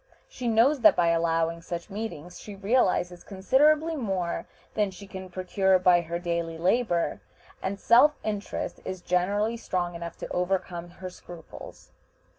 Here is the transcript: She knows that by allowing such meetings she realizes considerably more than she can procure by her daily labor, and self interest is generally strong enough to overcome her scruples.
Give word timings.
She 0.27 0.47
knows 0.47 0.79
that 0.79 0.95
by 0.95 1.09
allowing 1.09 1.61
such 1.61 1.91
meetings 1.91 2.39
she 2.39 2.55
realizes 2.55 3.23
considerably 3.23 3.95
more 3.95 4.47
than 4.73 4.89
she 4.89 5.05
can 5.05 5.29
procure 5.29 5.77
by 5.77 6.01
her 6.01 6.17
daily 6.17 6.57
labor, 6.57 7.21
and 7.61 7.79
self 7.79 8.15
interest 8.23 8.79
is 8.83 9.01
generally 9.01 9.57
strong 9.57 9.93
enough 9.93 10.17
to 10.17 10.27
overcome 10.31 10.89
her 10.89 11.11
scruples. 11.11 11.91